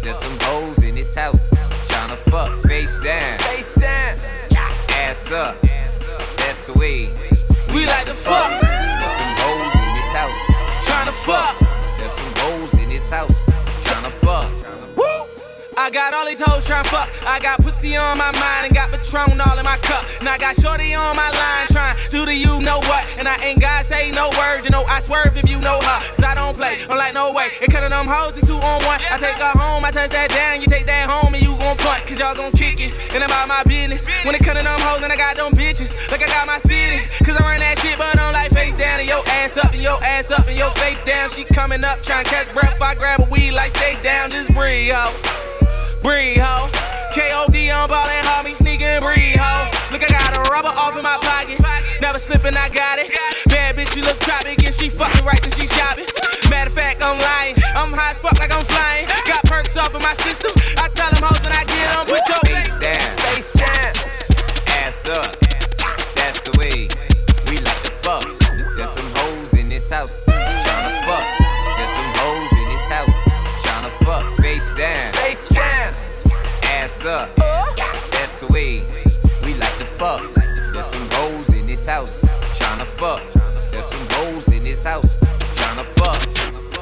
[0.03, 1.51] There's some hoes in this house
[1.87, 2.61] tryna fuck.
[2.63, 4.19] Face down, Face down.
[4.89, 5.55] ass up,
[6.51, 7.09] that's the way
[7.73, 8.49] We like to fuck.
[8.59, 10.41] There's some hoes in this house
[10.85, 11.55] Tryna fuck.
[11.97, 13.41] There's some hoes in this house
[13.85, 14.51] tryna fuck.
[14.97, 15.10] Woo!
[15.77, 17.07] I got all these hoes tryna fuck.
[17.23, 20.03] I got pussy on my mind and got Patron all in my cup.
[20.21, 23.07] Now I got Shorty on my line trying do the you know what.
[23.17, 25.97] And I ain't gotta say no word, you know I swerve if you know her.
[26.11, 27.55] Cause I don't play, I'm like no way.
[27.61, 28.99] And cut of them hoes is two on one.
[29.09, 31.77] I take her home, I touch that down, you take that home and you gon'
[31.77, 32.03] punt.
[32.03, 32.91] Cause y'all gon' kick it.
[33.15, 34.03] And about my business.
[34.27, 35.95] When it cut them hoes, then I got them bitches.
[36.11, 36.99] Like I got my city.
[37.23, 39.81] Cause I run that shit, but I'm like face down and your ass up and
[39.81, 41.31] your ass up and your face down.
[41.31, 42.75] She coming up, trying catch breath.
[42.81, 45.50] I grab a weed like stay down, just breathe, ho.
[46.03, 46.67] Breathe, ho.
[47.13, 49.67] KOD on ballin', homie, sneakin' breathe, ho.
[49.91, 51.59] Look, I got a rubber off in my pocket.
[52.01, 53.11] Never slippin', I got it.
[53.49, 56.05] Bad bitch, you look tropic, and she fuckin' right till she shopping.
[56.49, 57.55] Matter of fact, I'm lying.
[57.75, 59.05] I'm high as fuck like I'm flying.
[59.27, 60.51] Got perks off in my system.
[60.79, 63.91] I tell them hoes when I get on, put your Face down, face down.
[64.81, 65.31] ass up.
[66.15, 66.87] That's the way
[67.51, 68.25] we like to fuck.
[68.75, 71.27] There's some hoes in this house tryna fuck.
[71.77, 73.17] There's some hoes in this house
[73.63, 74.25] tryna fuck.
[74.39, 75.47] Face down, Face
[77.05, 77.35] up.
[77.35, 78.83] That's the way
[79.43, 80.21] we like to fuck.
[80.73, 82.23] There's some hoes in this house
[82.53, 83.21] tryna fuck.
[83.71, 85.17] There's some hoes in this house
[85.55, 86.21] tryna fuck.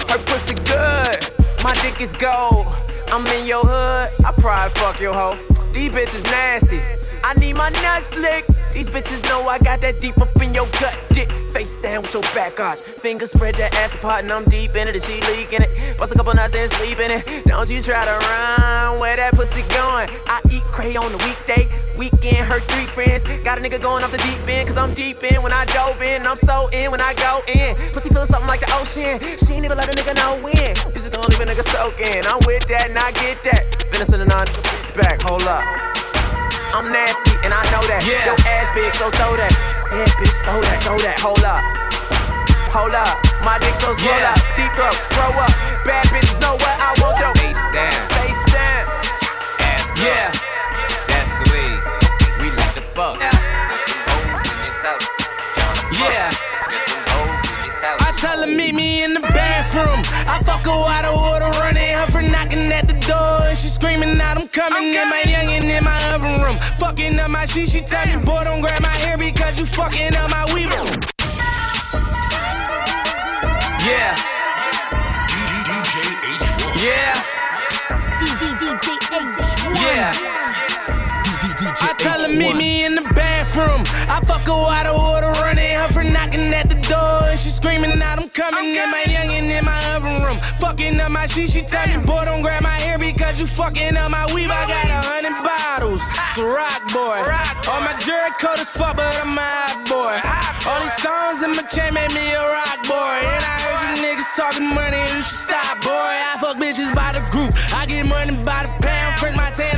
[0.09, 1.29] Her pussy good,
[1.63, 2.67] my dick is gold.
[3.07, 5.37] I'm in your hood, I probably fuck your hoe.
[5.71, 6.81] These bitches nasty,
[7.23, 8.49] I need my nuts licked.
[8.73, 11.31] These bitches know I got that deep up in your gut, dick.
[11.53, 14.87] Face down with your back arch, fingers spread that ass apart, and I'm deep in
[14.87, 15.97] it, and she leaking it.
[15.97, 17.25] Bust a couple nights, then sleep in it.
[17.45, 20.07] Don't you try to run where that pussy going.
[20.29, 21.67] I eat cray on the weekday,
[21.97, 23.25] weekend her three friends.
[23.41, 26.01] Got a nigga going off the deep end, cause I'm deep in when I dove
[26.01, 26.27] in.
[26.27, 27.75] I'm so in when I go in.
[27.91, 29.19] Pussy feeling something like the ocean.
[29.41, 30.93] She ain't even let a nigga know when.
[30.93, 32.21] This is gonna leave a nigga soaking.
[32.29, 33.65] I'm with that and I get that.
[33.89, 35.88] Finish and nine bitch back, hold up.
[36.73, 38.01] I'm nasty and I know that.
[38.05, 38.23] Yeah.
[38.29, 39.51] Your ass big, so throw that.
[39.91, 41.61] Yeah, bitch, throw that, throw that, hold up.
[42.69, 44.29] Hold up, my dick so swole Yeah.
[44.29, 45.49] up, deep throat, throw up.
[45.83, 48.85] Bad bitches know what I want your Face down, face down.
[49.65, 50.05] ass up.
[50.05, 50.29] Yeah.
[51.09, 51.69] That's the way
[52.39, 53.17] we like to fuck.
[53.17, 53.33] Yeah.
[53.33, 55.09] There's some hoes in this house.
[55.97, 56.29] Yeah.
[56.69, 57.99] There's some hoes in this house.
[58.05, 60.05] I tell her meet me in the bathroom.
[60.29, 63.49] I fuck her while the water running, her for knocking at the door.
[63.49, 66.59] And she screaming out, I'm coming in my youngin' in my oven room.
[66.79, 70.15] Fucking up my shit, she tell me, boy, don't grab my hair because you fucking
[70.17, 70.69] up my weave.
[73.87, 74.11] Yeah.
[76.75, 77.15] Yeah.
[79.79, 80.29] Yeah.
[81.81, 83.83] I tell her meet me in the bathroom.
[84.09, 87.29] I fuck her while the water running, her for knocking at the door.
[87.31, 90.39] And she screaming out, I'm coming in my youngin' in my oven room.
[90.63, 93.97] Fucking up my shit, she tell me, boy, don't grab my hair because you fucking
[93.97, 94.47] up my weave.
[94.49, 97.19] I got a hundred bottles, it's a rock boy.
[97.27, 100.15] rock All my jewelry coat is fuck, but I'm a hot boy.
[100.71, 103.19] All these stones in my chain made me a rock boy.
[103.27, 105.91] And I heard you niggas talking money, you should stop, boy.
[105.91, 109.19] I fuck bitches by the group, I get money by the pound.
[109.19, 109.68] Print my tanner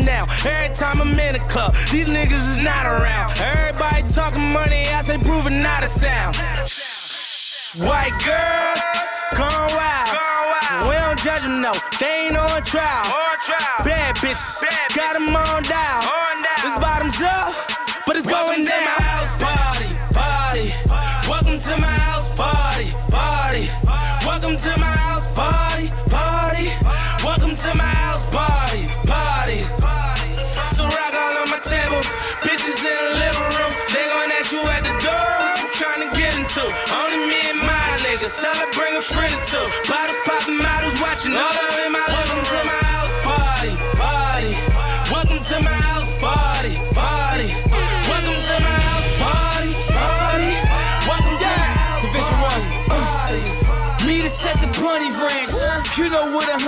[0.00, 0.28] 'em down.
[0.46, 3.40] Every time I'm in the club, these niggas is not around.
[3.40, 6.36] Everybody talking money, I say proving not a sound.
[7.76, 8.80] White girls,
[9.36, 10.88] gone wild.
[10.88, 11.72] We don't judge them, no.
[12.00, 13.04] They ain't on trial.
[13.84, 14.64] Bad bitches,
[14.94, 16.02] got them on down.
[16.62, 17.54] This bottoms up,
[18.06, 18.84] but it's going down.
[18.84, 19.61] my house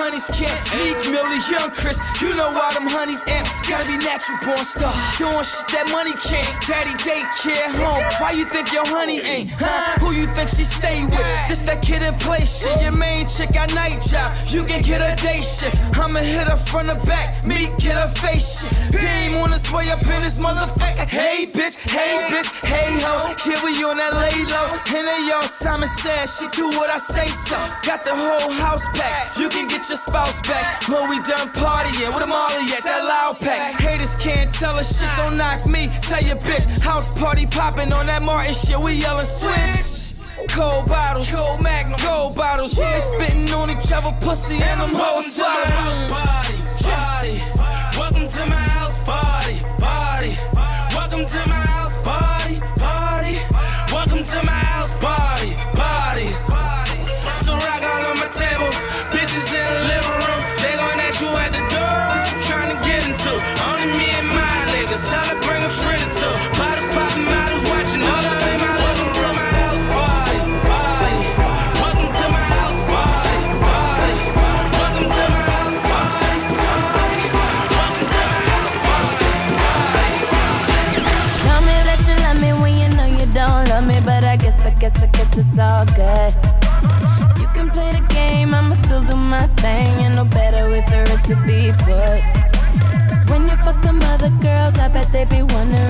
[0.05, 0.61] honeys can't.
[0.77, 3.65] Meek Millie, Young Chris, you know why them honeys amps.
[3.65, 4.93] Gotta be natural born star.
[5.17, 6.53] Doing shit that money can't.
[6.69, 8.05] Daddy daycare home.
[8.21, 9.49] Why you think your honey ain't?
[9.57, 10.05] Huh?
[10.05, 11.49] Who you think she stay with?
[11.49, 12.77] This that kid in play shit.
[12.85, 14.29] Your main chick got night job.
[14.53, 15.73] You can get a day shit.
[15.97, 17.47] I'ma hit her front to back.
[17.49, 19.01] Meek get her face shit.
[19.01, 21.09] Beam on his way up in this motherfucker.
[21.09, 23.33] Hey bitch, hey bitch, hey ho.
[23.41, 24.69] Here we on that lay low.
[24.93, 27.57] And they all Simon says she do what I say so.
[27.89, 29.39] Got the whole house packed.
[29.39, 32.09] You can get your spouse back when we done partying.
[32.09, 33.79] With them all at that loud pack.
[33.81, 35.89] Haters can't tell us shit, don't knock me.
[36.01, 38.79] Tell your bitch, house party popping on that Martin shit.
[38.79, 40.15] We yelling switch.
[40.51, 42.77] Cold bottles, cold magnum, gold bottles.
[42.77, 45.39] They spitting on each other, pussy and them hoes.
[45.39, 47.99] Party, party.
[47.99, 48.64] Welcome to my
[95.31, 95.84] girls, I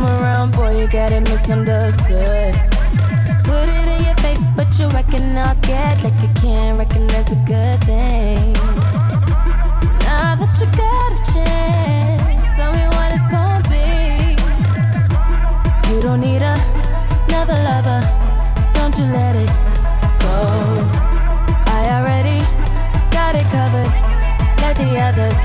[0.00, 2.54] come around, boy, you got it misunderstood.
[3.44, 7.78] Put it in your face, but you I'm scared, like you can't recognize a good
[7.84, 8.52] thing.
[10.06, 14.36] Now that you got a chance, tell me what it's gonna be.
[15.90, 16.56] You don't need a,
[17.28, 18.00] another lover,
[18.74, 19.50] don't you let it
[20.24, 20.36] go.
[21.76, 22.40] I already
[23.10, 23.92] got it covered.
[24.62, 25.38] Let the others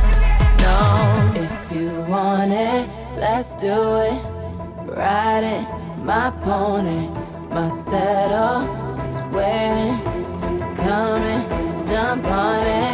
[0.61, 0.85] know
[1.43, 2.89] if you want it.
[3.17, 4.24] Let's do it.
[4.95, 7.09] Ride it, my pony,
[7.49, 8.63] my saddle
[9.03, 9.99] is waiting,
[10.77, 11.85] coming.
[11.85, 12.84] Jump on it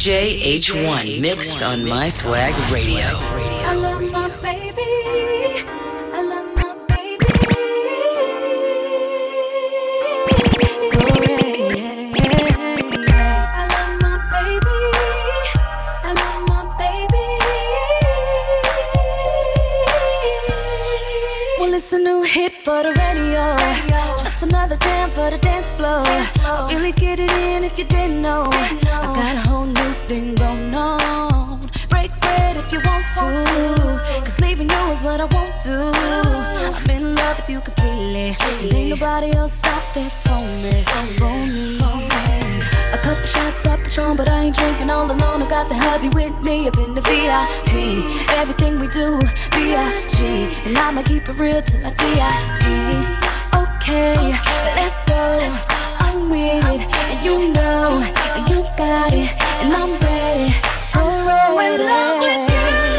[0.00, 3.04] DJ H-one mix on My Swag Radio.
[3.04, 4.80] I love my baby.
[6.16, 7.26] I love my baby.
[10.88, 10.96] So
[12.16, 14.80] yeah, I love my baby.
[16.02, 17.26] I love my baby.
[21.60, 23.54] Well, it's a new hit for the radio.
[24.18, 26.04] Just another jam for the dance floor.
[26.06, 28.48] I really get it in if you didn't know.
[35.62, 35.90] Do.
[35.94, 38.34] I'm in love with you completely.
[38.40, 40.72] And ain't nobody else out there for me.
[41.18, 41.78] For me.
[42.92, 45.42] A couple shots of Patron, but I ain't drinking all alone.
[45.42, 47.72] I got the hubby with me up in the VIP.
[48.38, 49.18] Everything we do,
[49.52, 50.24] B.I.G.
[50.66, 51.92] And I'ma keep it real till I.
[53.52, 54.30] Okay, Okay,
[54.76, 55.38] let's go.
[56.00, 58.02] I'm with it, and you know,
[58.36, 59.30] and you got it,
[59.62, 60.52] and I'm ready.
[60.78, 62.89] So I'm so in love with you.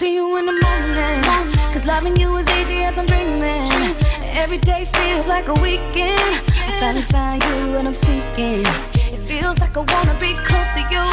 [0.00, 1.52] Wanna you in the morning.
[1.72, 3.68] Cause loving you is easy as I'm dreaming.
[4.32, 6.20] Every day feels like a weekend.
[6.48, 8.64] I finally found you and I'm seeking.
[8.94, 11.04] It feels like I wanna be close to you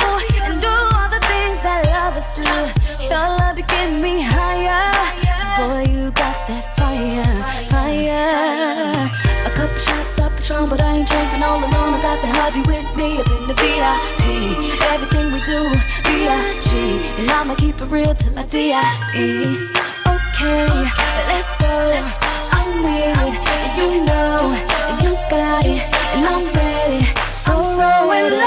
[0.44, 2.44] and do all the things that lovers do.
[3.04, 5.27] Your love, you get me higher.
[5.58, 7.26] Boy, you got that fire,
[7.74, 9.10] fire.
[9.42, 11.98] A couple shots of Patron, but I ain't drinking all alone.
[11.98, 14.22] I got the hubby with me up in the VIP.
[14.94, 15.66] Everything we do,
[16.06, 16.70] B.I.G.
[17.18, 19.58] And I'ma keep it real till I D.I.E.
[20.06, 20.70] Okay,
[21.26, 21.74] let's go.
[22.54, 24.54] I'm with it, and you know,
[25.02, 25.82] you got it,
[26.14, 27.02] and I'm ready.
[27.34, 28.47] So so in love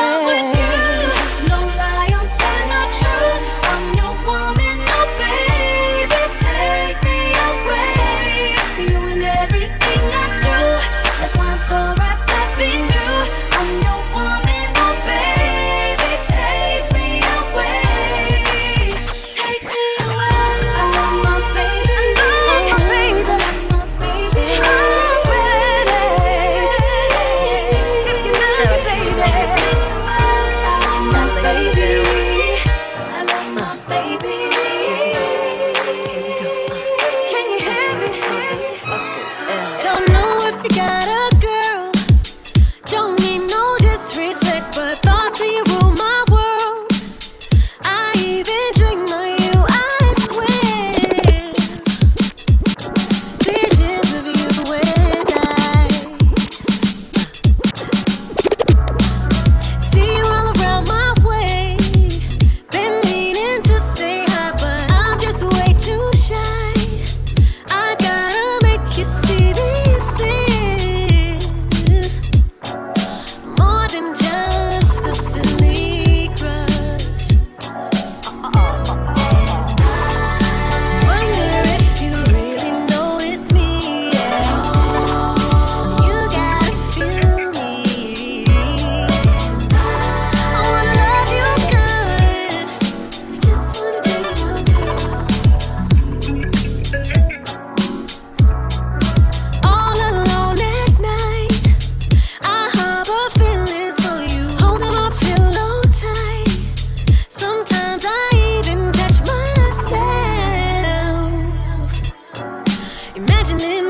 [113.41, 113.90] imagining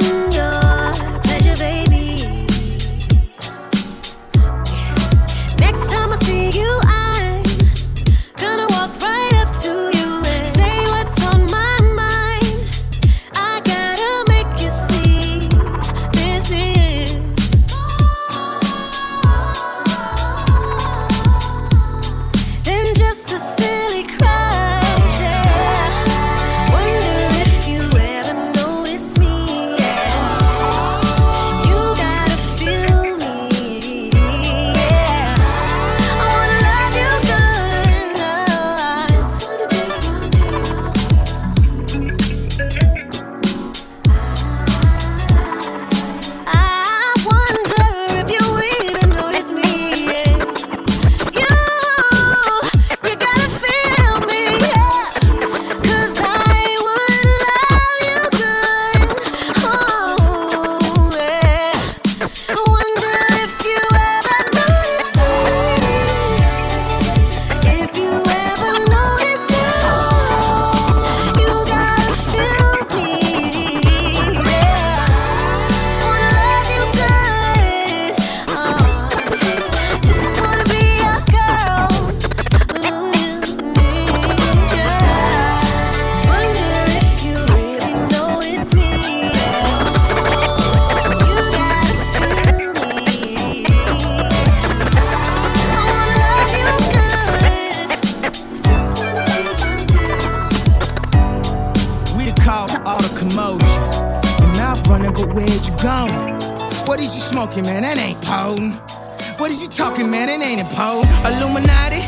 [111.41, 112.01] Illuminati,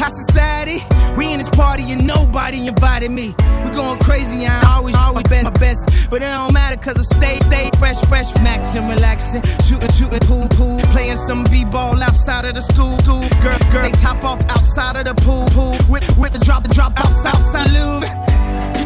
[0.00, 0.82] high society.
[1.14, 3.34] We in this party and nobody invited me.
[3.62, 6.08] We going crazy, I always, always best, best.
[6.08, 9.42] But it don't matter cause I stay, stay fresh, fresh, maxing, relaxing.
[9.68, 10.80] Shooting, shooting, pool, pool.
[10.94, 13.20] Playing some b-ball outside of the school, school.
[13.42, 15.76] Girl, girl, they top off outside of the pool, pool.
[15.92, 17.70] Whip, whip, drop, drop outside, outside,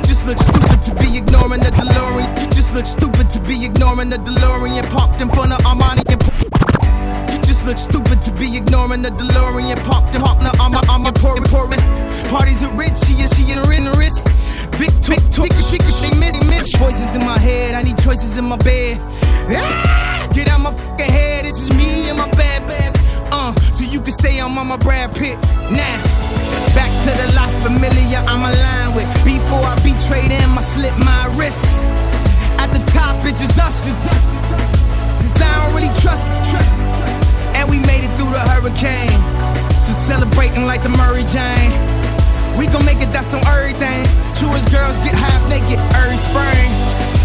[0.05, 2.41] just look stupid to be ignoring the DeLorean.
[2.41, 4.89] You just look stupid to be ignoring the DeLorean.
[4.91, 6.21] Parked in front of Armani and
[7.65, 9.77] just look stupid to be ignoring the DeLorean.
[9.85, 11.81] Parked in partner, I'm a, I'm a pouring, pouring.
[12.29, 13.59] Parties are rich, she is, she in
[13.99, 14.25] risk.
[14.79, 16.73] Big tick, tick, she she miss, miss.
[16.77, 18.99] Voices in my head, I need choices in my bed.
[19.49, 22.63] Ah, get out my fucking head, this is me in my bed.
[23.33, 25.37] Uh, so you can say I'm on my Brad Pitt.
[25.71, 25.99] Nah,
[26.77, 29.09] back to the life familiar I'm aligned with.
[29.25, 31.65] Before I betrayed him, I slit my wrist.
[32.59, 33.83] At the top, it's just us.
[33.83, 36.94] Cause I don't really trust
[37.69, 39.21] We made it through the hurricane.
[39.81, 41.73] So celebrating like the Mary Jane.
[42.59, 44.05] We gon' make it, that's on everything.
[44.37, 46.71] Truest girls get half naked every spring.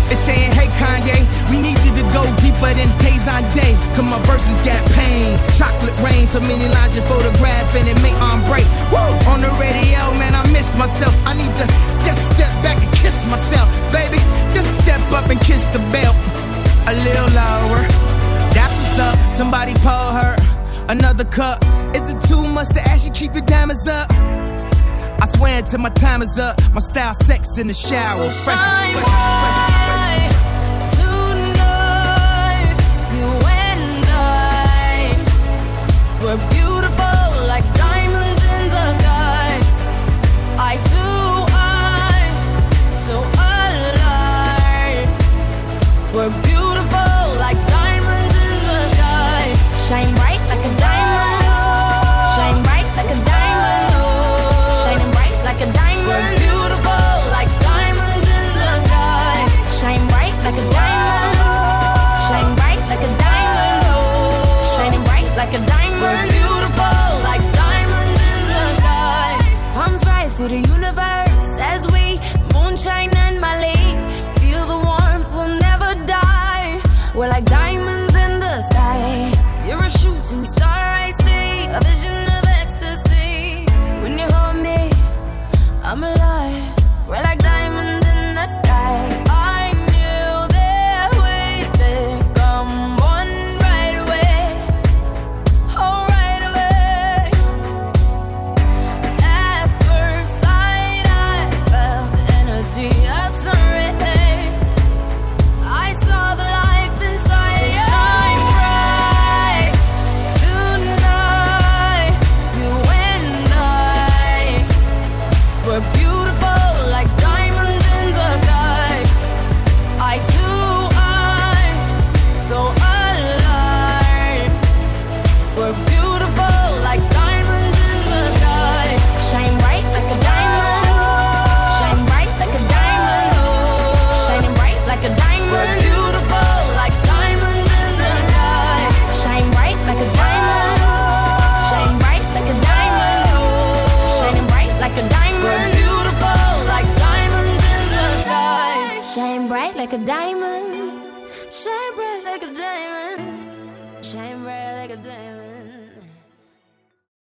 [0.10, 1.22] It's saying, hey Kanye,
[1.54, 3.78] we need you to go deeper than Tay Zonday.
[3.94, 5.38] Cause my verses got pain.
[5.54, 8.66] Chocolate rain, so many lines you photograph and it make on break.
[8.90, 9.06] Woo!
[9.30, 11.14] On the radio, man, I miss myself.
[11.30, 11.66] I need to
[12.02, 13.70] just step back and kiss myself.
[13.94, 14.18] Baby,
[14.50, 16.18] just step up and kiss the belt.
[16.90, 18.09] A little lower.
[19.00, 19.18] Up.
[19.32, 20.36] Somebody pour her
[20.90, 21.64] another cup.
[21.96, 24.12] Is it too much to ask you keep your diamonds up?
[24.12, 26.60] I swear until my time is up.
[26.74, 28.30] My style, sex in the shower.
[28.30, 29.06] So fresh as fresh.
[29.06, 30.32] bright
[31.00, 32.76] tonight.
[33.16, 33.28] You
[33.64, 35.16] and I
[36.24, 39.60] were beautiful like diamonds in the sky.
[40.60, 42.28] I too, I
[43.08, 43.18] so
[43.64, 45.10] alive.
[46.14, 46.49] We're